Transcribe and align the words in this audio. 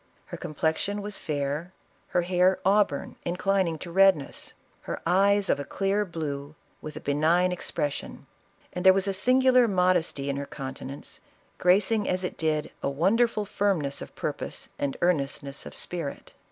Iler 0.33 0.39
complexion 0.39 1.03
was 1.03 1.19
fair; 1.19 1.73
her 2.07 2.23
hair 2.23 2.57
auburn, 2.65 3.17
inclining 3.23 3.77
to 3.77 3.91
red 3.91 4.17
ness; 4.17 4.55
her 4.81 4.99
eyes 5.05 5.47
of 5.47 5.59
a 5.59 5.63
clear 5.63 6.05
blue, 6.05 6.55
with 6.81 6.95
a 6.95 6.99
benign 6.99 7.51
expres 7.51 7.93
sion; 7.93 8.25
and 8.73 8.83
there 8.83 8.93
was 8.93 9.07
a 9.07 9.13
singular 9.13 9.67
modesty 9.67 10.27
in 10.27 10.37
her 10.37 10.47
counte 10.47 10.81
nance, 10.87 11.19
gracing 11.59 12.09
as 12.09 12.23
it 12.23 12.35
did 12.35 12.71
a 12.81 12.89
wonderful 12.89 13.45
firmness 13.45 14.01
of 14.01 14.15
pur 14.15 14.33
pose 14.33 14.69
and 14.79 14.97
earnestness 15.03 15.67
of 15.67 15.75
spirit." 15.75 16.33